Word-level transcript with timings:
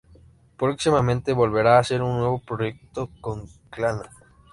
Próximamente 0.57 1.31
volverá 1.31 1.75
a 1.75 1.81
hacer 1.81 2.01
un 2.01 2.17
nuevo 2.17 2.39
proyecto 2.41 3.11
con 3.21 3.45
Clannad. 3.69 4.09